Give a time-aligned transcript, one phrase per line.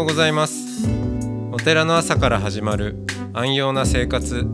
[0.00, 0.88] ようございます。
[1.52, 2.96] お寺の朝から始まる
[3.34, 4.46] 安養な生活。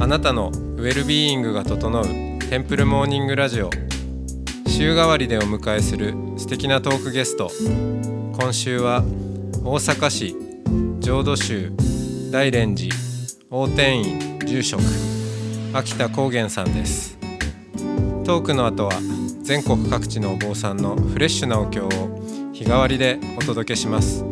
[0.00, 2.04] あなたのウェルビーイングが整う
[2.50, 3.70] テンプルモーニングラジオ。
[4.66, 7.48] 週替わりでお迎えする素敵なトークゲスト。
[8.32, 9.04] 今週は
[9.62, 10.34] 大阪市
[10.98, 11.70] 浄土宗
[12.32, 12.92] 大蓮寺
[13.50, 14.82] 大天院住職
[15.74, 17.16] 秋田高原さんです。
[18.24, 18.92] トークの後は
[19.42, 21.90] 全国各地のお坊さんのフレッシュなお経を
[22.52, 24.31] 日替わりでお届けします。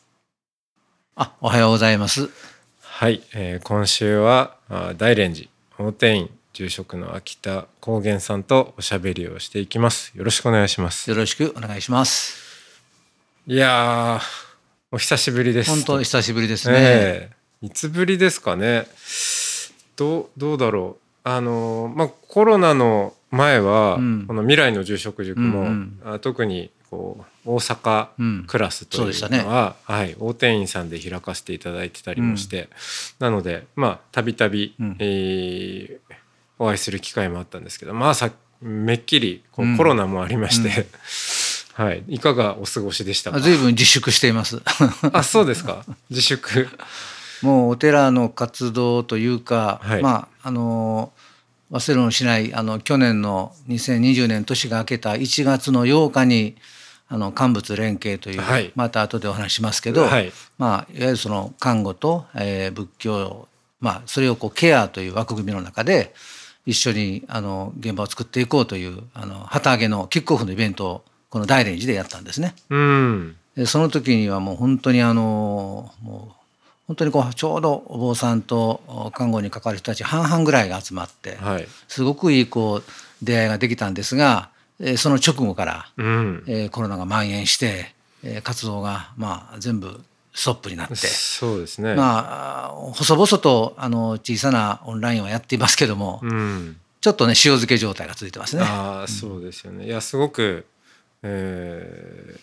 [1.21, 2.31] あ、おはようございます。
[2.81, 10.13] はい、えー今週はあ大蓮寺大天院住職の秋田高原さんとおしゃべりをしていきます。
[10.15, 11.07] よろしくお願いします。
[11.11, 12.37] よろしくお願いします。
[13.45, 14.21] いやー
[14.91, 15.69] お久しぶりです。
[15.69, 16.75] 本当久しぶりですね。
[16.79, 17.29] え
[17.61, 18.87] えいつぶりですかね。
[19.95, 21.29] どうどうだろう。
[21.29, 24.25] あのまあコロナの前は、うん。
[24.25, 26.13] この未来の住職塾も、うんうん。
[26.15, 28.43] あ特にこう大阪うん。
[28.47, 32.69] クラスというのは、はい、大天院さんで開かせていただいてたりもして、
[33.19, 34.75] なのでまあたびたび
[36.59, 39.77] お会いする機会もあったんですけどまあさめっきりこううん。
[39.77, 40.87] コロナもありまして、
[41.73, 43.37] はい、いかがお過ごしでしたか？
[43.37, 44.61] あ随分自粛しています。
[45.13, 45.83] あそうですか？
[46.09, 46.69] 自粛。
[47.41, 50.03] もうお寺の活動というか、はい。
[50.03, 51.11] まああの
[51.71, 56.55] 忘れもしないあの去年の2020年年が明けた1月の8日に
[57.13, 58.71] あの乾物連携という、はい。
[58.73, 60.31] また後でお話ししますけど、はい。
[60.57, 63.49] まあいわゆるその看護と、えー仏教
[63.81, 66.13] まあそれをこうケアという枠組みの中で
[66.65, 72.55] 一緒にあの現場を作っていこうというあの旗揚げのキックオフのイベントをこの大連寺でやったんですね。
[72.69, 73.35] うん。
[73.57, 76.35] でその時にはもう本当にあのもう
[76.87, 81.67] 本当にこうちょうどお坊さんとお看護に関わる人たち半々ぐらいが集まってはい。
[81.89, 82.83] すごくいいこう
[83.21, 84.49] 出会いができたんですが
[84.81, 87.93] えーその直後からうんえーコロナが蔓延して
[88.23, 90.01] えー活動がまあ全部
[90.33, 90.95] ストップになって。
[90.95, 91.93] そうですね。
[91.95, 96.77] まあ細々とあの小さなオンラインはやっていますけども、うん。
[97.01, 98.63] ちょっとね塩漬け状態が続いてますね。
[98.63, 99.87] ああ、そうですよね。
[99.87, 100.65] いや、すごく、
[101.23, 102.35] え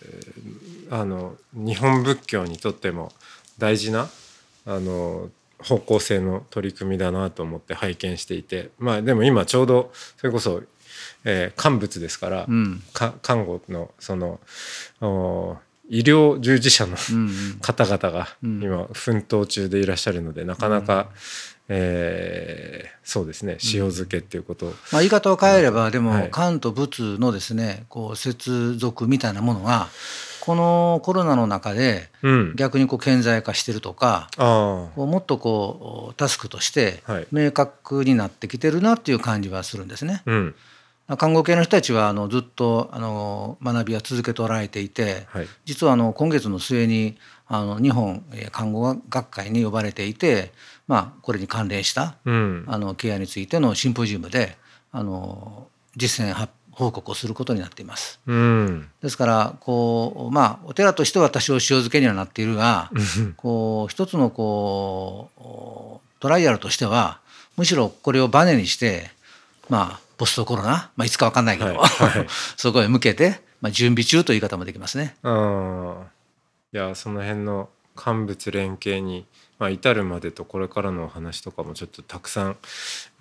[0.89, 3.11] ーあの、日本仏教にとっても
[3.57, 4.09] 大事な、
[4.65, 5.29] あの、
[5.59, 10.61] 方向性の取り組みだなと思って拝見していて、まあでも今ちょうど、それこそ、
[11.29, 12.81] えー乾物ですから、うん。
[12.93, 14.39] か看護の、その、
[15.01, 15.57] お
[15.89, 17.59] 医療従事者のうんうん。
[17.61, 18.61] 方々がうん。
[18.63, 21.09] 今奮闘中でいらっしゃるのでなかなか、
[21.67, 24.67] えーそうですね塩漬けっていうこと。
[24.67, 26.29] を、まあ、言い方を変えればでも、はい。
[26.29, 29.87] 漢と仏のですねこう接続みたいなものが
[30.41, 37.27] このコロナの中でうん、逆にこう顕在化してるとかうもっとこうタスクとしてはい。
[37.31, 40.21] 明確になってきてるなっていう感じはするんですね。
[40.27, 40.55] あうん
[41.17, 45.47] 看護系の人たちはあのずっとあの学びは続けておられていてはい。
[45.65, 50.51] 実はあの今月の末にあの日本えー看護学会に呼ばれていて、
[50.87, 52.63] まあ、これに関連したうん。
[52.67, 54.57] あのケアについてのシンポジウムで
[54.91, 58.19] あの実践発報告をすることになっています。
[58.27, 58.89] うん。
[59.01, 63.33] ですからこうまあお寺としては多少塩漬けにはなっているがうん。
[63.33, 67.19] こう一つのこうトライアルとしては
[67.57, 69.09] むしろこれをバネにして
[69.69, 72.27] まあポストコロナ、まあ、いつか分かんないけど、はいはい。
[72.57, 75.15] そこへ向けて、まあ、準備中という言い方もできますね。
[75.23, 79.25] いやその辺の乾物連携に、
[79.57, 82.57] まあ、至るまでとこれからのお話とかもちょっとたくさん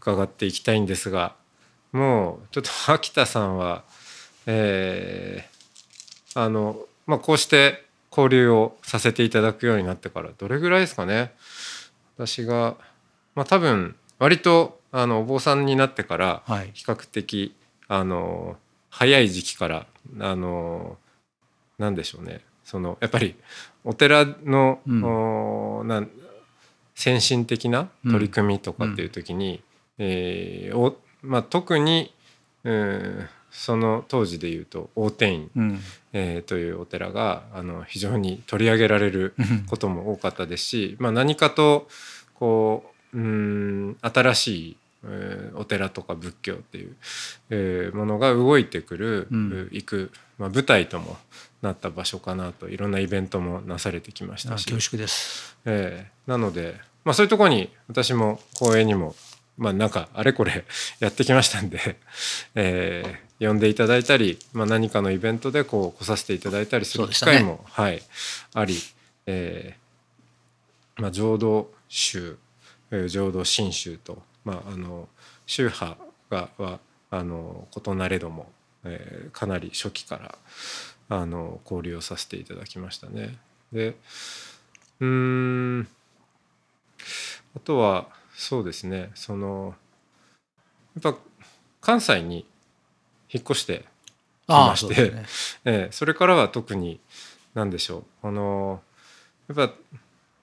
[0.01, 1.35] 伺っていきたいんですが
[1.93, 3.85] もうちょっと秋田さんは
[4.45, 11.33] えーあのまあこうして交流をさせていただくようになってからどれぐらいですかね。
[12.17, 12.77] 私が
[13.35, 16.71] まあ多分割とあのお坊さんになってからはい。
[16.73, 17.55] 比較的
[17.89, 18.57] あの
[18.91, 19.87] 早い時期から
[20.21, 20.97] あの
[21.79, 22.41] なんでしょうね。
[22.65, 23.35] そのやっぱり
[23.85, 25.05] お寺の、うん。
[25.05, 26.11] おなん
[26.95, 29.63] 先進的な取り組みとかっていう時に、
[29.99, 32.13] えーおまあ、特に、
[32.65, 35.81] うんその当時でいうと大天院、うん。
[36.13, 39.35] えーというお寺があの非常に取り上げられる
[39.69, 41.89] ことも多かったですし、まあ、何かと
[42.35, 46.97] こううん新しい、えーお寺とか仏教っていう、
[47.51, 49.69] えーものが動いてくる、うん。
[49.73, 51.17] 行く、まあ、舞台とも
[51.63, 55.57] なった場所かなといろんなイベントもなされてきましたし、恐縮です。
[55.65, 59.15] えーなので、まあ、そういうところに私も公演にも、
[59.57, 60.65] まあ、なんかあれこれ
[61.01, 61.97] やってきましたんで、
[62.55, 68.03] えー呼んでいただいたり、まあ、何かのイベントでこう来させていただいたりする機会も、はい、
[68.53, 68.77] あり、
[69.27, 72.48] えーまあ、浄土宗えー
[73.09, 75.09] 浄土真宗と、まあ、あの
[75.47, 75.97] 宗派
[76.31, 76.81] がは
[77.11, 78.51] あの異なれども、
[78.85, 80.39] えーかなり初期から
[81.11, 83.37] あの交流をさせていただきましたね。
[83.73, 83.97] で
[85.01, 85.89] うーん
[87.57, 89.75] あとはそうですねその
[91.03, 91.19] やっぱ
[91.81, 92.47] 関西に
[93.31, 93.85] 引っ越して
[94.47, 95.27] きまして、そね。
[95.65, 97.01] ええそれからは特に
[97.55, 98.83] 何でしょうあの
[99.49, 99.75] やっぱ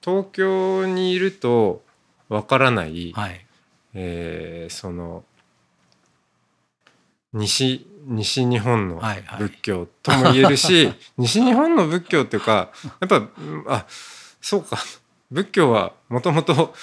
[0.01, 1.83] 東京にいると
[2.29, 3.45] わからない、はい。
[3.93, 5.23] えーその
[7.33, 9.39] 西西日本のはいはい。
[9.39, 13.29] 仏教とも言えるし、 西日本の仏教っていうかやっぱうん
[13.67, 13.85] あ
[14.41, 14.77] そうか。
[15.31, 16.73] 仏教はもともと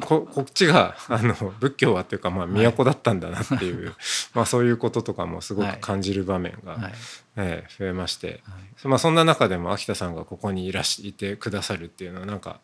[0.00, 3.94] こ こっちがあの仏教はっていうかまあ都だったんだなっていう、
[4.32, 6.92] まあそういうこととかもすごく感じる場面が、はい。
[7.36, 8.52] ええ増えまして、は
[8.84, 8.88] い。
[8.88, 12.60] まあ、そんな中でも秋田さんがここにいらしてくださるっていうのはなんか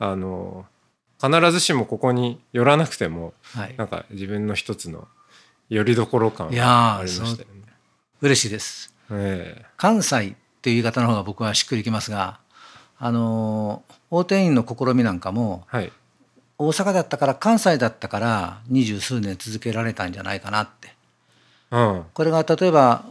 [0.00, 0.66] あの
[1.20, 5.08] 必ずしもここに寄らなくてもはいなんか自分の一つの
[5.68, 7.62] 拠り所感いやーがありましたよね。
[8.20, 8.94] 嬉しいです。
[9.10, 12.40] え関西っていう言い方の方が僕はしっくりきますが、
[12.98, 15.92] あのー大天院の試みなんかもえはい
[16.56, 20.94] 大阪だったから関西だったから二十数年続けられたんじゃないかなって。
[21.70, 23.04] うんこれが例えば、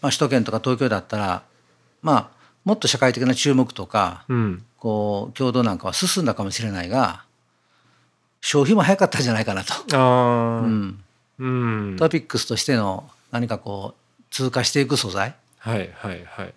[0.00, 1.42] まあ、首都圏とか東京だったら、
[2.02, 2.30] まあ、
[2.64, 7.24] もっと社会的な注目とかうんこう共同なんかは進んだかもしれないが
[8.44, 9.72] 消費も早かったんじゃないかなと。
[9.96, 11.02] ああうん、
[11.38, 11.46] う
[11.92, 11.96] ん。
[11.96, 15.34] トピックスとしての何かこう通過していく素材。
[15.58, 16.54] はいはいはい。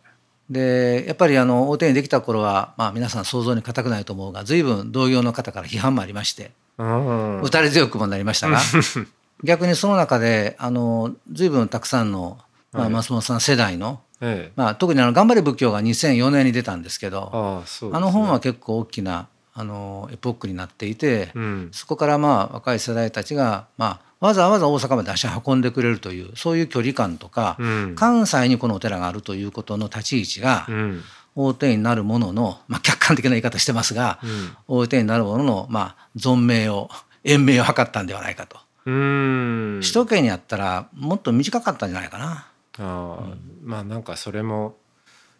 [0.50, 8.62] でやっぱりあの大手にできた頃は、まあ、皆さん想像に難くないと思うが随分同業の方から批判もありましてうん打たれ強くもなりましたが
[9.44, 12.38] 逆にその中であの随分たくさんの、
[12.72, 12.94] まあ、はい。
[12.94, 14.51] 松本さん世代の、ええ。
[14.56, 17.92] まあ、特にあの「頑張れ仏教」が2004年に出たんですけどあね。
[17.94, 19.28] あの本は結構大きな
[19.59, 31.01] あのエポックになっていて、うんそこからまあ若い世代たちが、まあ、わざわざ大阪まで足運んでくれるというそういう距離感とか、うん関西にこのお寺があるということの立ち位置がうん
[31.36, 36.89] 大手になるものの、まあ、客観的な言い方してますが、うん大手になるものの、まあ、存命を
[37.24, 38.60] 延命を図ったんではないかと。
[38.86, 42.48] うん首都圏にあったらもっと短かったんじゃないかな。
[42.80, 44.75] ああ、まあなんかそれも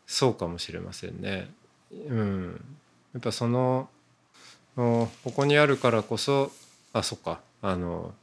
[0.08, 1.52] そうかもしれませんね。
[1.92, 2.62] うん、
[3.14, 3.97] やっぱそのお
[4.78, 6.52] ここにあるからこそ
[6.94, 7.40] あそっか。
[7.62, 8.14] あの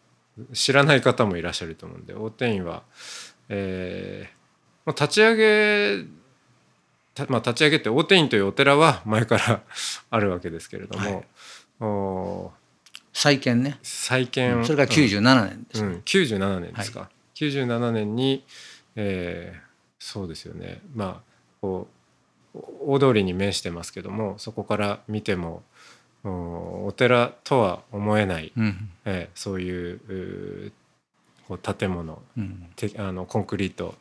[0.53, 2.83] 知らない方もいらっしゃると思うんで大天院は、
[3.49, 4.35] えー
[4.87, 6.05] まあ立ち上げ
[7.15, 9.63] たまあ、立ち上げて大天院というお寺は 前から
[10.11, 11.25] あるわけですけれども、はい。
[11.81, 12.53] お
[13.13, 13.79] 再建ね。
[13.83, 14.65] 再建。
[14.65, 15.85] それが97年です。
[15.85, 18.45] うん、97年ですか、97年に、
[18.97, 19.65] えー
[20.01, 20.83] そうですよね。
[20.95, 21.89] まあこ
[22.55, 25.63] うお大通りに面してますけどもそこから見ても
[26.25, 28.91] おお寺とは思えない、うん。
[29.05, 30.73] えーそういううー
[31.47, 32.23] こう建物。
[32.37, 32.67] うん。
[32.77, 33.95] てあのコンクリート、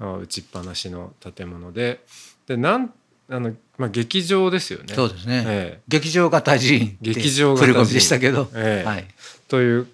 [0.00, 2.00] あ打ちっぱなしの建物で。
[2.46, 2.92] でなん
[3.28, 4.94] あの、まあ、劇場ですよね。
[4.94, 5.44] そうですね。
[5.46, 8.86] え劇場型寺院劇場型寺院でしたけど、ええ。
[8.86, 9.06] はい、
[9.48, 9.86] という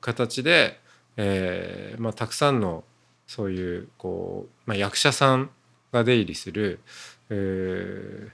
[0.00, 0.80] 形で、
[1.16, 2.84] えーまあ、たくさんの
[3.26, 5.50] そういうこう、まあ、役者さん
[5.92, 6.80] が出入りする、
[7.30, 8.30] えー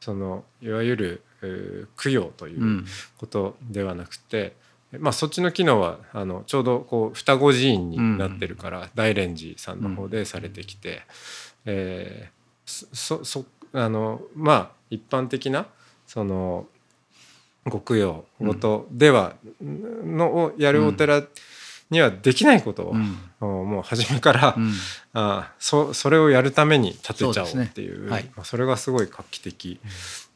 [0.00, 2.86] そのいわゆる、えー供養といううん。
[3.18, 4.54] ことではなくて、
[4.98, 11.02] まあ、そっちの機能はあのちょうどこう双子寺院になってるから、大蓮寺さんの方でされてきて、
[11.66, 12.38] えー
[12.92, 15.66] そそあのまあ一般的な
[16.06, 16.66] その
[17.64, 21.22] ご供養ごとでは、のをやるお寺
[21.90, 23.70] にはできないことを、うん。
[23.70, 24.72] もう初めから、うん。
[25.14, 28.30] あそそれをやるために建てちゃおうっていうはい。
[28.36, 29.80] まあ、それがすごい画期的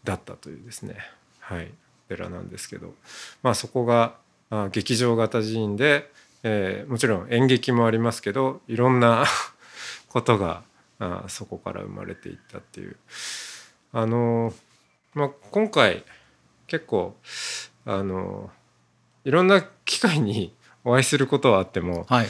[0.04, 0.96] だったというですね、
[1.40, 1.70] はい、
[2.08, 2.94] 寺なんですけど、
[3.42, 4.14] まあ、そこが
[4.50, 6.10] あ劇場型寺院で、
[6.42, 9.24] えーもちろん演劇もありますけどいろんな
[10.08, 10.62] ことが
[10.98, 12.96] あそこから生まれていったっていう。
[13.94, 14.54] あの
[15.14, 16.02] まあ、今回
[16.66, 17.14] 結構
[17.84, 18.50] あの
[19.24, 20.54] いろんな機会に
[20.84, 22.28] お会いすることはあってもはい、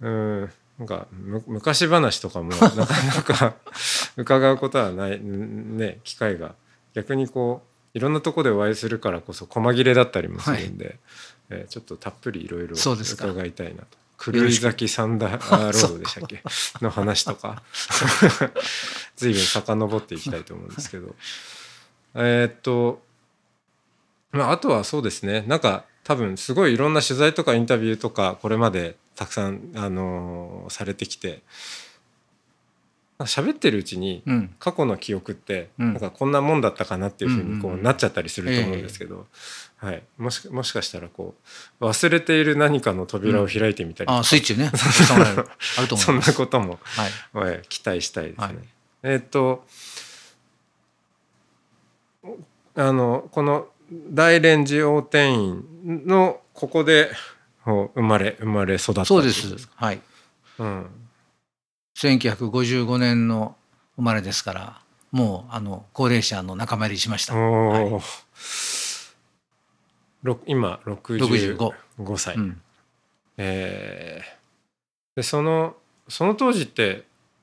[0.00, 3.54] うんなんかむ昔話とかもなかなか
[4.16, 6.54] 伺うことはないね機会が
[6.94, 7.62] 逆にこ
[7.94, 10.98] ういろんなとこでお会いするからこそ細切れだったりもするんで、
[11.50, 14.32] えーちょっとたっぷりいろいろ伺いたいなと。
[14.32, 16.42] 狂い咲きサンダーロードでしたっけ？
[16.82, 17.62] の話とか。
[19.16, 21.14] 随分遡っていきたいと思うんですけど。
[22.14, 23.02] えーっと
[24.32, 25.44] まああとはそうですね。
[25.46, 31.42] なんか多分すごいいろんな取材とかインタビューとかこれまでたくさん、あのーされてきて
[33.24, 34.54] 喋ってるうちにうん。
[34.58, 35.92] 過去の記憶ってうん。
[35.94, 37.82] なんかこんなもんだったかなっていうふうにこうんうんううん。
[37.82, 39.26] なっちゃったりすると思うんですけど、
[39.76, 41.34] はい、もしもしかしたらこ
[41.80, 44.70] う忘れている何かの扉を開いてみたりとか、あスイッチね。
[44.74, 45.48] そうなる。
[45.78, 47.48] あると思 そんなことも、はい。
[47.50, 48.44] はい期待したいですね。
[48.44, 48.56] はい。
[49.02, 49.66] えーっと
[52.74, 55.64] あのこの大連寺大天院
[56.06, 57.10] のここで
[57.64, 59.68] 生まれ生まれ育ったそうです。
[59.74, 60.00] はい。
[60.58, 60.86] うん、
[61.98, 63.56] 1955年の
[63.96, 67.36] 生まれですからもうあの高齢者の仲間入りしました。
[67.36, 68.02] おはい。
[70.46, 71.56] 今65
[71.98, 72.60] 65歳、うん。
[73.36, 74.38] えー
[75.18, 75.74] でその
[76.08, 77.02] その当時って、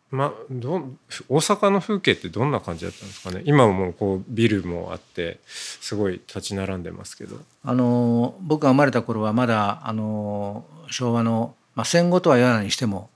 [0.09, 0.97] ま、どん
[1.27, 3.41] 大阪の風景ってどんな感じだったんですかね？
[3.45, 7.37] 今はもうこうビルもあってすごい立ち並んでますけど。
[7.65, 13.09] あの僕が生まれた頃はまだあの昭和の、まあ、戦後とは言わないにしても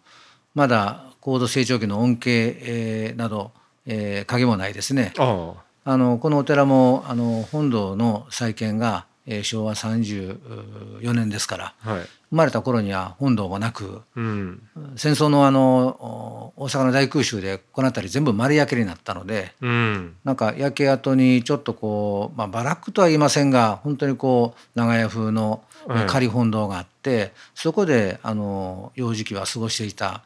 [0.55, 3.51] まだ高度成長期の恩恵、えーなど、
[3.85, 5.13] えー影もないですね。
[5.17, 5.53] あ
[5.85, 5.97] あ。
[5.97, 12.01] のこのお寺もあの本堂の再建が、えー昭和34年ですからあはい。
[12.31, 14.61] 生まれた頃には本堂もなくうん。
[14.95, 20.15] 戦争のあのお大阪の大空襲でこの辺り全部丸焼けになったのでうん。
[20.23, 25.63] なんか焼け跡にちょっとこう、まあ、バラックとは言いませんが本当にこう長屋風の
[26.07, 30.23] 仮本堂があって、そこであの幼児期は過ごしていた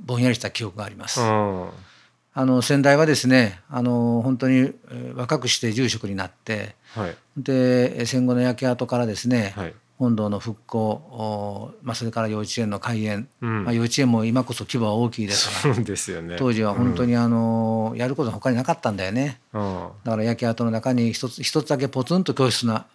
[0.00, 1.20] ぼんやりした記憶があります。
[1.20, 1.70] あ
[2.36, 7.16] あの先代はですねあの本当にえー若くして住職になってあはい。
[7.36, 9.74] でえ戦後の焼け跡からですね、はい。
[9.96, 13.64] 本堂の復興おまあ、それから幼稚園の開園、うん。
[13.64, 16.34] まあ、幼稚園も今こそ規模は大きいですがそうですよね。
[16.36, 19.38] 当時は本当にあの、やることが他になかったんだよね。
[19.52, 22.86] あだから焼け跡の中に一つ一つだけポツンと教室が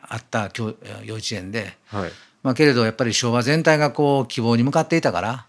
[0.00, 0.74] あった教
[1.04, 2.10] 幼稚園で、あはい。
[2.42, 5.46] まあ、けれどやっぱり昭和全体がこう希望に向かっていたから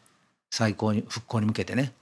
[0.54, 1.94] 最高に復興に向けてね。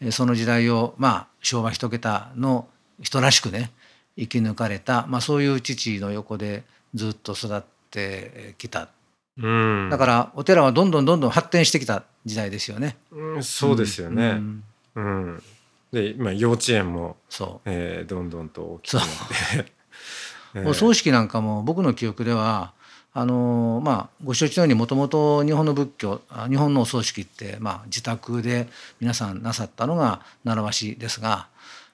[0.00, 2.66] えーその時代をまあ昭和一桁の
[3.02, 3.70] 人らしくね
[4.16, 6.62] 生き抜かれた、まあ、そういう父の横で
[6.94, 8.88] ずっと育ってきた。
[9.36, 9.88] うん。
[9.90, 12.96] だからお寺はどんどんどんどん発展してきた時代ですよね。
[13.12, 14.64] うんそうですようねん。
[14.94, 15.42] うん。
[15.92, 17.68] で今幼稚園もそう。
[17.70, 19.72] えーどんどんと大きくなって。
[20.56, 20.68] えー。
[20.68, 22.72] お葬式なんかも僕の記憶では
[23.12, 28.68] あのまあご承知のようにもともと日本の仏教あ日本のお葬式って、まあ、自宅で
[29.00, 31.48] 皆さんなさったのが習わしですが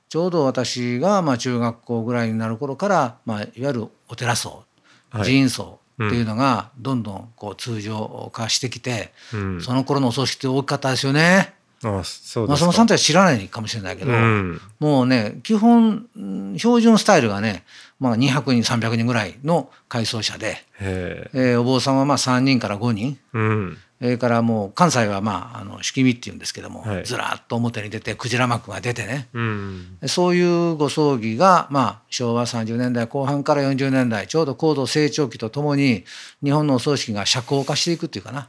[0.08, 4.64] ちょうど私がまあ中学校ぐらいになる頃から、まあ、いわゆるお寺葬
[5.11, 5.25] はい。
[5.25, 9.62] 寺院葬っていうのがどんどんこう通常化してきて、うん。
[9.62, 11.54] その頃のお葬式って大きかったですよね。
[11.85, 12.66] あそうで松すか。
[12.66, 14.61] 本さんたち知らないかもしれないけど、うん。
[14.80, 17.64] もうね基本うん標準スタイルがね、
[18.00, 23.78] まあ、200人300人ぐらいの改装者で、えーお坊さんはまあ3人から5人うん。
[23.99, 27.04] それからもう関西はまああの式見っていうんですけども、はい。
[27.04, 29.28] ずらっと表に出てクジラ幕が出てね。
[29.33, 30.42] うんそうい
[30.73, 36.04] うご葬儀が、まあ、昭和30年代後半から40年代ちょうど高度成長期とともに
[36.42, 38.49] 日本のお葬式が社交化していくっていうかな、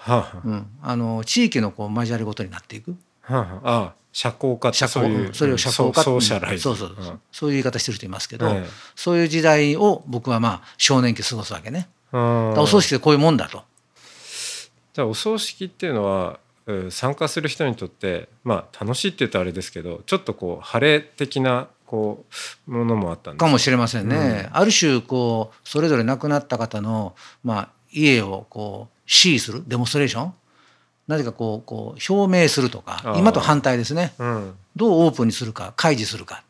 [0.00, 0.40] はあ。
[0.44, 2.96] うん、あの地域のこう交わりごとになっていく。
[3.22, 3.40] はあ。
[3.40, 7.20] はああ社交化って社そういう交それを社交化ソーシャライズそうそうそう。
[7.30, 8.68] そういう言い方してる人いますけど、ええ。
[8.96, 11.88] そういう時代を僕はまあ少年期過ごすわけね。
[12.12, 13.62] お葬式でこういうもんだと。
[14.94, 22.24] じゃあお葬式っていうのはうん参加する人にとってまあ楽しいって言うとあれですけどちょっとこう晴れ的なこ
[22.66, 23.46] うものもあったんですか？
[23.46, 24.48] もしれませんね。
[24.52, 27.14] ある種こうそれぞれ亡くなった方の
[27.44, 30.34] まあ家をこう支持するデモンストレーション？
[31.08, 34.14] なぜかこうこう表明するとか今と反対ですね。
[34.18, 34.54] うん。
[34.76, 36.44] どうオープンにするか開示するか。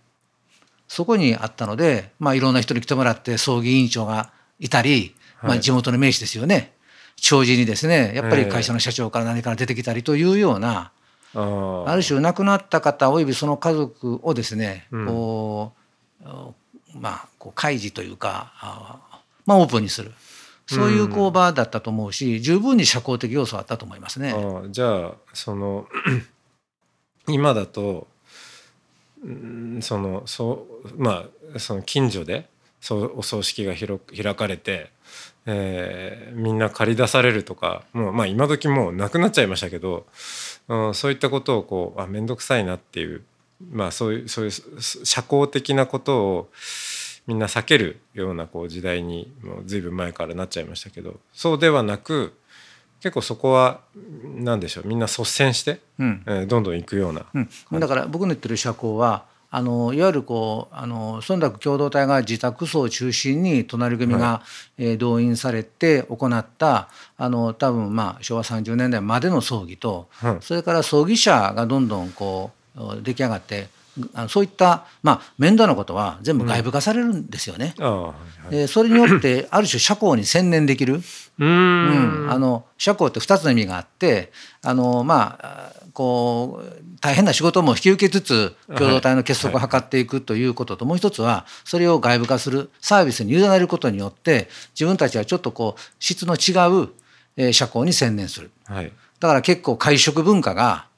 [0.86, 6.72] そこにあったので、まあ、いろんな人に来てもらって葬儀委員長がいたり、まあ、はい地元の名士ですよね。
[7.16, 8.48] 弔辞にですねやっぱりええ。
[8.50, 10.90] 会社の社長から何から出てきたりというような、
[11.34, 11.96] ああ。
[11.96, 15.06] る種亡くなった方およびその家族をですね、うん。
[15.06, 15.72] こ
[16.22, 16.24] う
[16.98, 20.12] まあこう開示というかあまあオープンにする
[20.74, 24.32] そういうこう場だったと思うし十分に社交的要素はあったと思いますね。
[24.32, 25.88] あじゃあその
[27.26, 28.06] 今だと
[29.24, 32.48] うんそのそうまあその近所で
[32.80, 34.90] そうお葬式が開かれて、
[35.44, 40.06] えーみんな借り出されるとかもうまあ今時もうなくなっちゃいましたけど、
[40.68, 43.22] うん、そういったことをこうあ面倒くさいなっていう
[43.72, 46.50] まあそういうそういう社交的なことを
[47.26, 52.34] みんな避けるようなこう時代にもう随分前からなっちゃいましたけどそうではなく
[53.00, 53.80] 結構そこは
[54.36, 56.22] 何でしょうみんな率先して、うん。
[56.26, 64.42] えー、どんどん行くような、うん、だから僕の言ってる社交はあのいわゆるこうあの忖度共同体が自宅層を中心に隣組が、は
[64.78, 73.68] い、えー、動員されて行ったあの多分まあ昭和30年代までの葬儀と、はい、それから葬儀者がどんどんこう出来上がって
[74.14, 77.74] あのそういった、まあ、面倒なことは全部外部化されるんですよね。
[78.50, 81.00] うん、それによって ある種社交に専念できる。
[81.38, 84.30] うん、あの社交って2つの意味があって
[84.62, 96.52] あの、まあ、こう大変な仕事も引き受けつつ共同体の結束を図っていくということと、もう一つはそれを外部化するサービスに委ねることによって自分たちはちょっとこう質の違
[97.38, 98.50] う社交に専念する。
[98.66, 100.89] はい、だから結構会食文化が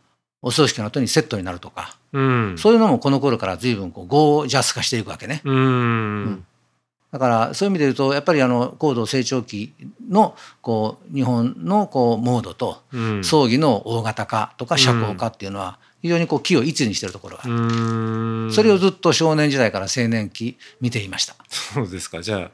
[0.43, 5.41] お葬式の後にセットになるとか、うん、そういうのもこの頃から随分こうゴージャス化していくわけね。
[5.45, 5.61] うん、う
[6.31, 6.47] ん、
[7.13, 9.73] だからそういう意味で言うとやっぱりあの高度成長期
[10.09, 12.83] のこう日本のこうモードと
[13.23, 17.45] 葬儀の大型化とか社交化っていうのは非常にこう気を一にしてるところが。
[17.45, 21.37] あるそれをずっと少年時代から青年期見ていました。
[21.49, 22.21] そうですか。
[22.21, 22.51] じゃあ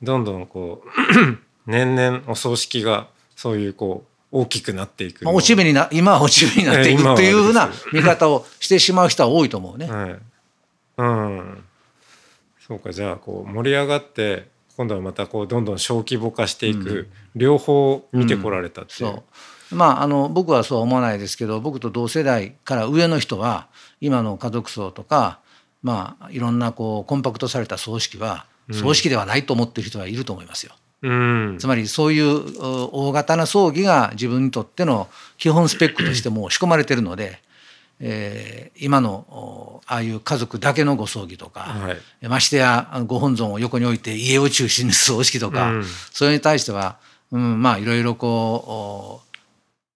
[0.00, 0.88] どんどんこう
[1.66, 5.28] 年々お葬式がそういうこう大きくなっていく。
[5.28, 9.86] 落ち目にな、今は落ち目になっていくというふうな見方をしてしまう人は多いと思うね。
[9.88, 10.16] はい、
[10.98, 11.64] うん。
[12.66, 19.10] そうか、じゃあ、こう盛り上がって、今度はまたこうどんどん小規模化していく、うん、両方見てこられたっていう。
[19.10, 19.16] うん
[19.70, 23.68] うん、まあ、あの僕はそうは思わないですけど僕と同世代から上の人は
[24.00, 25.38] 今の家族葬とか、
[25.84, 30.74] まあ、いろんなこうコンパクトされた葬式は葬式ではないと思ってる人はいると思いますよ。
[31.02, 37.40] つまりそういう大型な葬儀が自分にとっての基本スペックとしても仕込まれてるので、
[38.00, 46.96] えー、今のああいう家族だけのご葬儀とか、はい、ましてやご本尊を横に置いて家を中心に葬式とか、うん、それに対しては、
[47.30, 49.22] うん、まあいろいろこ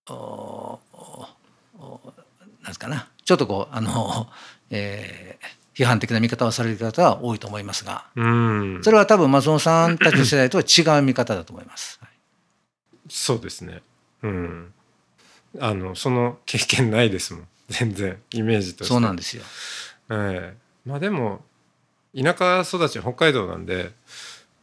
[0.08, 3.08] うなんですかな。
[3.24, 4.26] ちょっとこうあの、
[4.70, 5.44] えー、
[5.78, 8.06] 批判的な見方をされる方は多いと思いますが、
[8.82, 12.00] それは多分松本さんたちの世代とは違う見方だと思います。
[13.08, 13.82] そうですね。
[14.22, 14.72] うん。
[15.60, 17.48] あのその経験ないですもん。
[17.68, 19.44] 全然イメージとそうなんですよ。
[20.10, 20.14] え
[20.54, 21.42] えー、まあでも
[22.12, 23.92] 田舎育ち北海道なんで、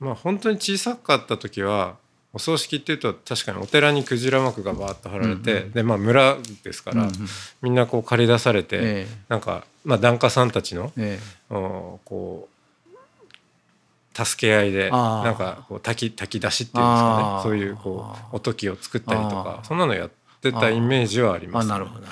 [0.01, 1.95] まあ本当に小さかった時は
[2.33, 7.13] お葬式っていうと確かにお寺にクジラ幕がバーッと張られて、うんうん、でまあ村ですから、うんうん、
[7.61, 17.43] みんなこう借り出されて、えー、なんか、まあ、檀家さんたちの、えー、こう助け合いでなんかこう炊き炊き出しっていうんですかね。
[17.43, 20.09] そういうこうおときを作ったりとかそんなのやっ
[20.41, 22.05] てたイメージはあります、ね、なるほど、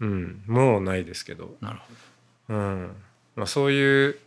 [0.00, 1.56] うん、もうないですけど。
[1.60, 1.78] なる
[2.48, 2.92] ほど、うん。
[3.34, 4.18] まあ、そういう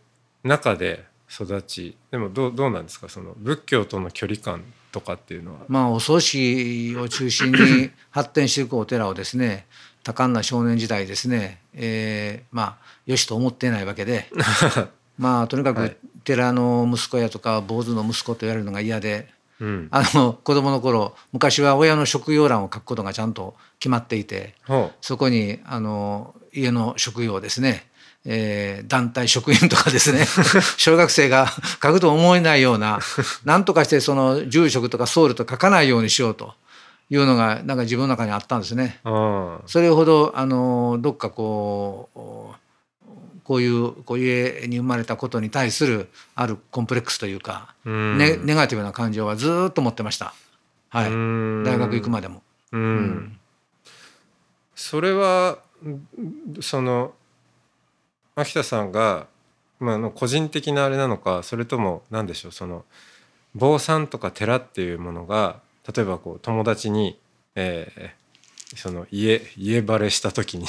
[0.44, 3.08] 中で育ちでもどうどうなんですか？
[3.08, 5.60] その仏教との距離感とかっていうのは。
[5.68, 9.66] まあお葬式を中心に発展していくお寺をですね
[10.02, 14.28] 多感な少年時代ですね、えー、まあよしと思っていないわけで。
[15.18, 19.28] まあとにかく寺の息子やとか坊主の息子と言われるのが嫌で。
[19.60, 24.54] うん、あの子供の頃昔は親の職業欄を書くことがちゃんと決まっていて
[25.02, 27.86] そこにあの家の職業ですね。
[28.24, 30.26] えー、団体職員とかですね。
[30.76, 31.46] 小学生が
[31.82, 33.00] 書くと思えないような
[33.44, 36.54] 何とかしてその住職とか僧侶と書かないようにしようと
[37.10, 39.00] いうのがなんか自分の中にあったんですね。
[39.66, 42.18] それほどあのどっかこう
[43.42, 50.34] こういうこういう家に生まれたことに対するあるコンプレックスというか、ネネガティブな感情はずっと持ってました。
[50.88, 52.42] はい、大学行くまでも。
[52.72, 53.38] うん、
[54.76, 55.58] それは
[56.60, 57.12] その
[58.36, 59.26] 秋田さんが、
[59.80, 62.84] まあ、の個人的なあれなのかそれとも何でしょうその
[63.54, 65.60] 坊さんとか寺っていうものが
[65.94, 67.18] 例えばこう友達に、
[67.54, 70.66] えー、その家家バレした時に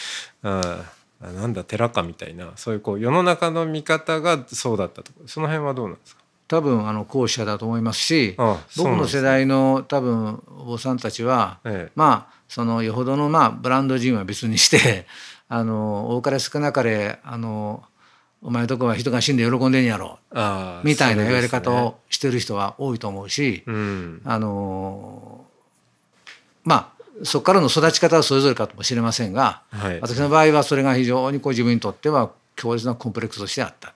[0.42, 0.84] あ
[1.20, 5.12] なんだ寺かみたいなそういうこう世の中の見方がそうだったと。
[5.26, 6.20] その辺はどうなんですか？
[6.48, 8.36] 多分あの後者だと思いますし
[8.76, 15.06] 僕の世代の多分お坊さんたちは、ええ、まあそのよほどのまあブランド人は別にして
[15.48, 17.84] あの多かれ少なかれあの
[18.42, 20.18] お前のとこは人が死んで喜んでんやろ。
[20.82, 25.44] みたいな言われ方をしてる人は多いと思うし、うん、あの
[26.64, 33.94] まあそこからの育ち方はそれぞれかもしれませんが、はい、私の場合はそれが非常にこう自分にとっては強烈なコンプレックスとしてあった。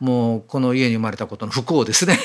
[0.00, 2.16] もうこの家に生まれたことの不幸ですね。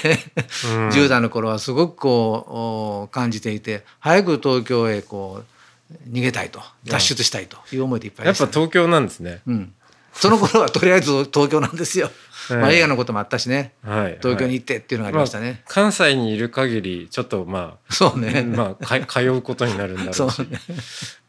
[0.91, 5.43] 10代の頃はすごくこう感じていて早く東京へこ
[5.91, 9.41] う逃げたいと脱出したいという思いでいっぱいでした、ね、やっぱ東京なんですね。
[9.47, 9.73] うん
[10.13, 12.09] その頃はとりあえず東京なんですよ。
[12.51, 15.51] ええまあ映画のこともあったしね、はい東京に行ってっていうのがありましたね。
[15.51, 18.43] まあ関西にいる限りちょっとまあ、そうね。
[18.43, 20.59] まあか通うことになるんだろそううし、 ね。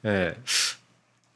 [0.02, 0.40] ええ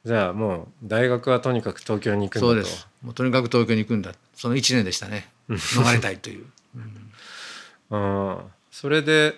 [0.05, 2.89] じゃあもう大学はとにかく東京に行くんだとそうです。
[3.03, 4.13] もうとにかく東京に行くんだ。
[4.35, 5.29] その1年でしたね。
[5.49, 6.47] 逃れたいという。
[7.91, 9.35] ああそれで、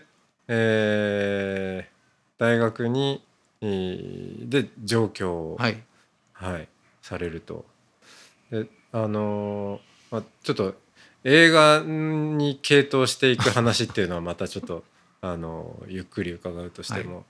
[0.48, 1.90] えー
[2.38, 3.22] 大学に、
[3.60, 5.82] えーで上京を、はい。
[6.32, 6.68] はい、
[7.02, 7.66] されると。
[8.50, 10.74] であのーまあ、ちょっと
[11.24, 14.84] 映画に傾倒していく話っていうのはまたちょっと、
[15.22, 17.24] あのーゆっくり伺うとしても、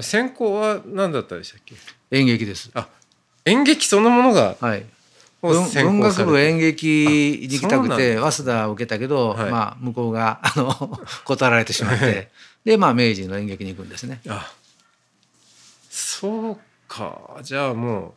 [0.00, 1.74] 専攻は何だったでしたっけ？
[2.12, 2.70] 演劇です。
[2.74, 2.88] あ
[3.44, 4.86] 演劇そのものがはい。
[5.42, 9.50] を文学部演劇に行きたくて早稲田を受けたけど、はい。
[9.50, 12.30] まあ向こうがあの 断られてしまって。
[12.64, 14.20] でまあ明治の演劇に行くんですね。
[14.28, 14.52] あ
[15.88, 17.38] そうか。
[17.42, 18.12] じゃあもう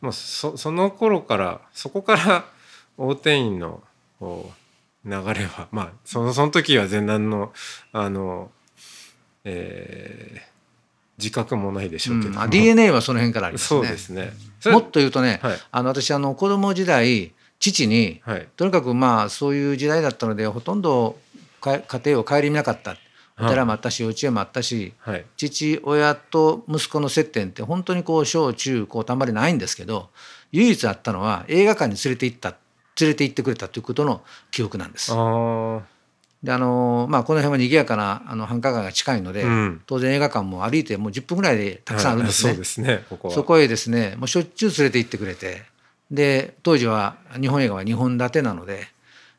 [0.00, 2.44] もうそその頃からそこから
[2.96, 3.82] 大定員の
[4.20, 7.52] 流れはまあそのその時は全然の
[7.92, 8.50] あの
[9.44, 10.58] えー
[11.18, 12.30] 自覚もないでしょうけど。
[12.30, 12.36] も、うん。
[12.36, 13.80] まあ、DNA はその辺からありますね。
[13.80, 14.32] そうですね。
[14.66, 15.58] もっと言うとね、はい。
[15.70, 18.48] あの私あの子供時代父にはい。
[18.56, 21.18] とにかくまあそういう時代だったのでほとんど
[21.60, 22.92] か家庭を顧みなかった。
[22.92, 22.94] お
[23.38, 30.10] 寺もあったし幼稚園もあったしはい父親と息子の接点って本当にこう小中高たんまりないんですけど
[30.52, 32.56] 唯一あったのは映画館に連れて行った
[33.00, 35.12] 連れて行ってくれたということの記憶なんです。
[36.42, 42.50] であのまあこの辺は賑やかなあの繁華街が近いので、うん当然映画館も歩いてもう10分ぐらいでたくさんあるんですね。
[42.50, 45.64] は いそうですねここはそこへですねもうしょっちゅう連れて行ってくれて
[46.10, 48.88] で当時は日本映画は2本立てなので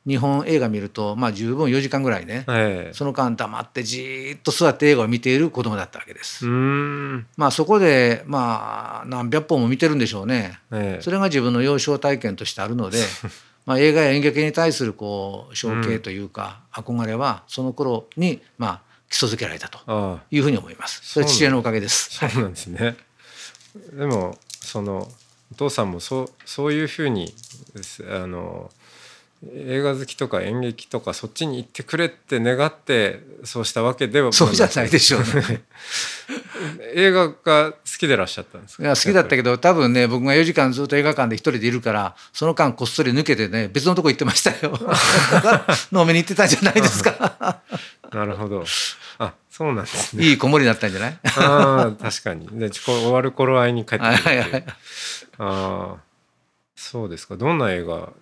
[0.05, 6.45] 日本映画見るとまあ十分4時間ぐらいね、ええその間黙ってじーっと座って映画を見ている子供だったわけです。
[6.45, 10.59] まあそこでまあ何百本も見てるんでしょうね。
[10.71, 12.99] ええそれが自分の幼少体験としてあるので
[13.65, 21.01] まあ映画や演劇に対するこう憧憬というか、憧れはその頃にまあ基礎づけられたというふうに思います。
[21.03, 22.09] それは父親のおかげです。
[22.12, 22.95] そうなんですね。
[23.93, 25.07] でもその
[25.51, 27.33] お父さんもそうそういうふうに
[28.09, 28.71] あの
[29.56, 35.63] 映画好きとか演劇とかそっちに行ってくれって願ってそうしたわけでは そうじゃないでしょうね。
[36.93, 38.84] 映画が好きでいらっしゃったんですか？
[38.84, 44.78] いや好きだったけど多分ね僕が4時間ずっと映画館で一人でいるからその間こっそり抜けてね別のとこ行ってましたよ。
[45.93, 47.62] 飲みに行ってたんじゃないですか。
[48.12, 48.65] なるほど。
[49.19, 50.25] あそうなんですね。
[50.25, 51.17] いい子守りだったんじゃない？
[51.38, 52.47] ああ確かに。
[52.60, 54.63] でこ終わる頃合いに帰ってくるってはいはいはい。
[55.39, 56.09] ああ
[56.82, 57.36] そうですか。
[57.36, 58.13] どんな映画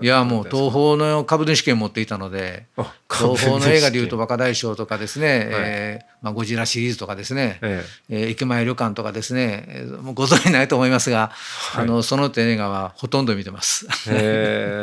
[0.00, 8.16] いやもう東宝の株主権持っていたのであ東宝の映画でいうと若大将とかですね、えーまあ、ゴジラシリーズとかですね、ええ。
[8.16, 11.32] ー駅前旅館とかですね、えーもうご存じないと思いますが、
[11.76, 13.86] あのその点映画はほとんど見てます。
[14.08, 14.14] えへ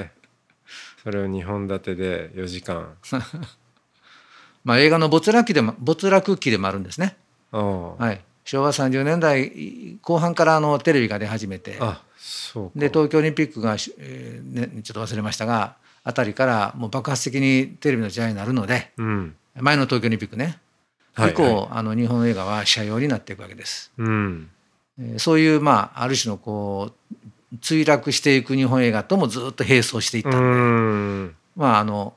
[0.08, 0.12] え。
[1.04, 2.94] それを2本立てで4時間。
[4.64, 7.18] まあ映画の没落期でも没落期でもあるんですね。
[7.52, 12.04] はい、昭和30年代後半からあのテレビが出始めてあ
[12.76, 19.36] で東京オリンピックが、えーね、ちょっと忘れましたがあたりからもう爆発的にテレビの時代になるのでうん。
[19.56, 20.60] 前の東京オリンピックね。
[21.14, 23.92] はい以降、あの日本映画は社用になっていくわけです。
[23.98, 24.50] うん。
[25.00, 31.36] えーそういうまあある種のこう墜落していく日本映画ともずっと並走していったうんで、ん。
[31.56, 32.14] まああの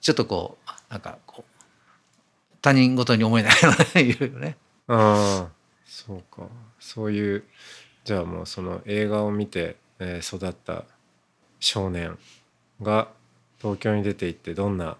[0.00, 1.54] ちょっとこうなんかこう
[2.60, 4.56] 他人事に思えないよね いろいろね。
[4.86, 5.48] ああ
[5.86, 6.46] そうか。
[6.78, 7.44] そういう
[8.04, 10.84] じゃあもうその映画を見て、えー育った
[11.60, 12.18] 少年
[12.82, 13.08] が
[13.58, 14.96] 東京に出て行ってどんな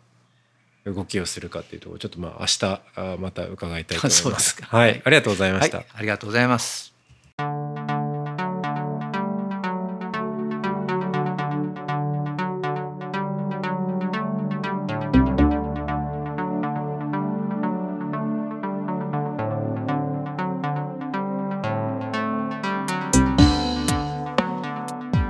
[0.86, 4.66] 動きをするかっていうところちょっとまあ明日また伺いたいと思いまですすか。
[4.66, 5.02] はい。
[5.04, 5.68] ありがとうございまはい。
[5.68, 6.94] した、ありがとうございます。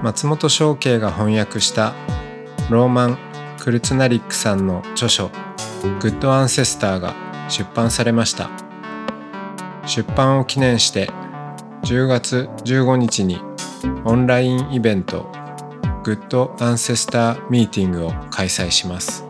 [0.04, 1.94] 松本紹圭が翻訳した
[2.68, 3.18] ローマン・
[3.58, 5.30] クルツナリックさんの著書
[5.98, 7.14] 「グッド・アンセスター」が
[7.48, 8.50] 出版されました。
[9.86, 11.10] 出版を記念して
[11.84, 13.40] 10月15日に
[14.04, 15.24] オンラインイベント
[16.02, 19.24] グッド・アンセスター・ミーティングを開催します。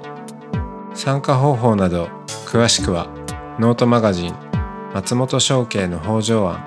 [0.92, 2.08] 参加方法など
[2.46, 3.06] 詳しくは
[3.60, 4.34] ノートマガジン
[4.92, 6.58] 松本紹圭の方丈庵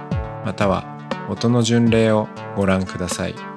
[0.45, 0.85] または
[1.29, 3.56] 音の巡礼をご覧ください。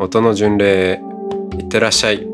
[0.00, 1.00] 音の巡礼へ
[1.56, 2.33] いってらっしゃい。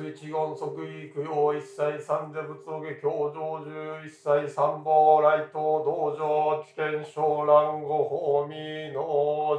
[0.00, 9.02] 内四つ一言即位供養一切三者仏お下教成就一切三宝来頭道場知見昇蘭五法味能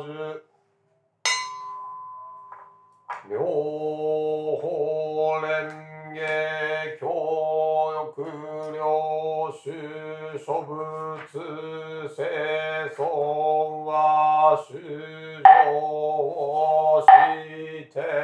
[0.03, 0.41] 樹。
[3.29, 3.37] 妙
[4.59, 4.65] 法
[5.41, 5.45] 蓮
[6.15, 6.17] 華
[6.99, 7.03] 教
[8.17, 8.19] 欲
[8.71, 9.69] 領主
[10.39, 10.69] 諸仏
[12.09, 12.17] 生
[12.95, 12.99] 存
[13.85, 14.73] は主
[15.43, 18.20] 上をして。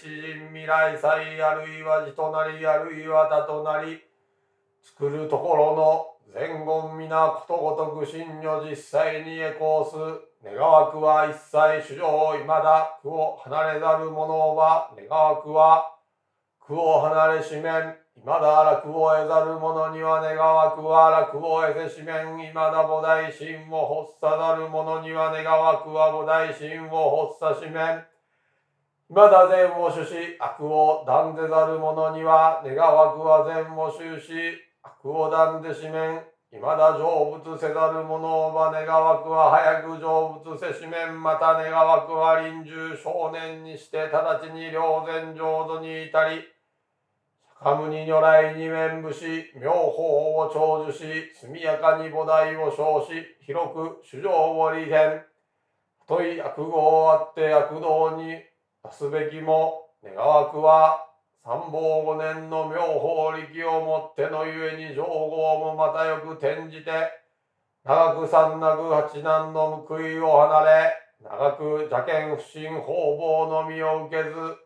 [0.00, 4.00] 詩人未来祭あるいは字となりあるいは他となり
[4.82, 10.30] 作るところの前言皆ことごとく真如実際にエコーす。
[10.42, 15.98] 願わくは一切主上いまだ苦を離れざる者は願わくは
[16.60, 17.94] 苦を離れしめん。
[18.16, 22.40] いまだ楽を得ざる者には願わくは楽を得せしめん。
[22.40, 28.04] いまだ菩提心を発さざる者には願わくは菩提心を発さしめん。
[29.12, 34.30] まだ善を主し悪を断ぜざる者には願わくは善を修し
[34.84, 36.22] 悪を断ぜしめん。
[36.52, 41.20] いまだ成仏せざる者は願わくは早く成仏せしめん。
[41.20, 46.46] また願わくは臨終少年にして直ちに良善浄土に至り
[47.58, 51.04] 釈迦牟尼如来に面武し妙法を長寿し
[51.34, 55.24] 速やかに菩提を称し広く主情を利変。
[56.06, 58.49] とい悪語をあって悪道に
[58.84, 61.06] 出すべきも願わくは
[61.44, 67.10] 三宝五年の妙法力をもってのゆえに上号もまたよく転じて
[67.84, 74.56] 長く三なく八難の報いを離れ長く邪見不信方々のみを受けず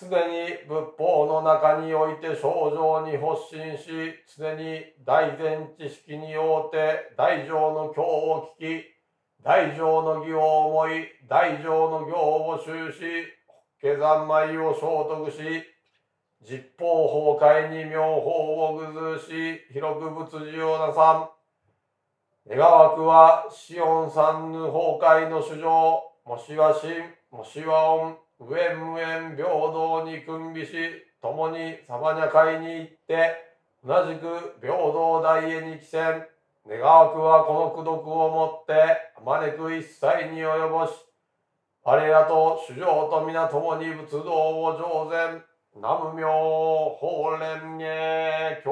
[0.00, 8.97] 常に仏法の中において症状に発信し常に大前知識によって大乗の教を聞き
[9.42, 12.98] 大乗の義を思い大乗の行を修し
[13.80, 15.38] 下山米を聖徳し
[16.42, 21.38] 実法崩壊に妙法を具ずし広く仏事をなさん。
[22.48, 30.72] 願わくはシオン三ぬ崩壊の主情もしは真もしは恩無縁無縁平等に君びし
[31.20, 33.34] 共にサバニャ会に行って
[33.84, 36.26] 同じく平等大へに帰戦
[36.68, 38.74] 願わくはこの功徳をもって
[39.24, 40.92] 招く一切に及ぼし
[41.82, 45.42] 我らと主上と皆共に仏道を上善
[45.74, 48.68] 南無妙法蓮華経。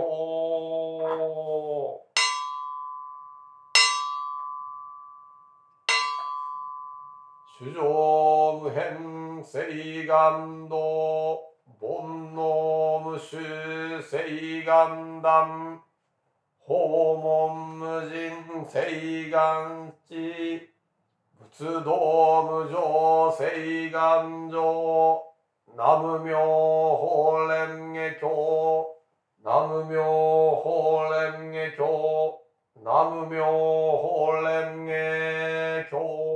[7.59, 11.41] 主上無変誓願道
[11.81, 15.81] 煩悩無臭誓願断
[16.69, 16.75] 訪
[17.23, 20.69] 問無人誓願地。
[21.53, 25.23] 仏道無常誓願上
[25.77, 26.37] 南無妙
[26.97, 28.27] 法蓮華経。
[29.45, 30.03] 南無妙
[30.57, 32.41] 法蓮華経。
[32.83, 34.91] 南無妙法蓮華
[35.89, 36.36] 経。